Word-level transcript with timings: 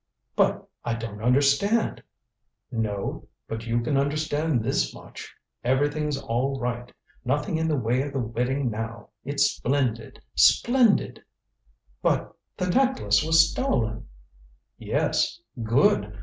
"But 0.35 0.67
I 0.83 0.95
don't 0.95 1.21
understand" 1.21 2.01
"No. 2.87 3.27
But 3.47 3.67
you 3.67 3.81
can 3.81 3.97
understand 3.97 4.63
this 4.63 4.95
much. 4.95 5.31
Everything's 5.63 6.17
all 6.17 6.59
right. 6.59 6.91
Nothing 7.23 7.55
in 7.59 7.67
the 7.67 7.75
way 7.77 8.01
of 8.01 8.11
the 8.13 8.17
wedding 8.19 8.71
now. 8.71 9.09
It's 9.23 9.43
splendid! 9.45 10.19
Splendid!" 10.33 11.23
"But 12.01 12.35
the 12.57 12.71
necklace 12.71 13.21
was 13.23 13.51
stolen" 13.51 14.07
"Yes. 14.95 15.39
Good! 15.61 16.19